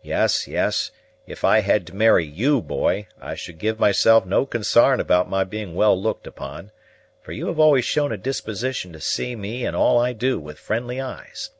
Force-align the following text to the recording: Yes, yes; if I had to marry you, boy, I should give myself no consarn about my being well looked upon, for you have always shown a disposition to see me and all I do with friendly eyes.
Yes, 0.00 0.46
yes; 0.46 0.92
if 1.26 1.42
I 1.42 1.58
had 1.62 1.84
to 1.88 1.94
marry 1.96 2.24
you, 2.24 2.60
boy, 2.62 3.08
I 3.20 3.34
should 3.34 3.58
give 3.58 3.80
myself 3.80 4.24
no 4.24 4.46
consarn 4.46 5.00
about 5.00 5.28
my 5.28 5.42
being 5.42 5.74
well 5.74 6.00
looked 6.00 6.28
upon, 6.28 6.70
for 7.20 7.32
you 7.32 7.48
have 7.48 7.58
always 7.58 7.84
shown 7.84 8.12
a 8.12 8.16
disposition 8.16 8.92
to 8.92 9.00
see 9.00 9.34
me 9.34 9.64
and 9.66 9.74
all 9.74 9.98
I 9.98 10.12
do 10.12 10.38
with 10.38 10.56
friendly 10.60 11.00
eyes. 11.00 11.50